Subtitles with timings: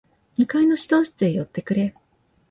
[0.35, 1.93] 二階の指導室へ寄ってくれ。